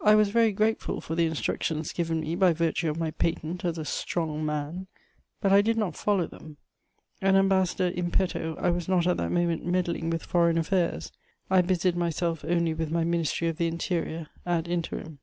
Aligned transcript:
I 0.00 0.14
was 0.14 0.28
very 0.28 0.52
grateful 0.52 1.00
for 1.00 1.16
the 1.16 1.26
instructions 1.26 1.92
given 1.92 2.20
me 2.20 2.36
by 2.36 2.52
virtue 2.52 2.88
of 2.88 3.00
my 3.00 3.10
patent 3.10 3.64
as 3.64 3.78
"a 3.78 3.84
strong 3.84 4.46
man," 4.46 4.86
but 5.40 5.52
I 5.52 5.60
did 5.60 5.76
not 5.76 5.96
follow 5.96 6.28
them: 6.28 6.58
an 7.20 7.34
ambassador 7.34 7.88
in 7.88 8.12
petto 8.12 8.54
I 8.60 8.70
was 8.70 8.86
not 8.86 9.08
at 9.08 9.16
that 9.16 9.32
moment 9.32 9.66
meddling 9.66 10.08
with 10.08 10.22
foreign 10.22 10.56
affairs; 10.56 11.10
I 11.50 11.62
busied 11.62 11.96
myself 11.96 12.44
only 12.44 12.74
with 12.74 12.92
my 12.92 13.02
Ministry 13.02 13.48
of 13.48 13.56
the 13.56 13.66
Interior 13.66 14.28
_ad 14.46 14.68
interim. 14.68 15.18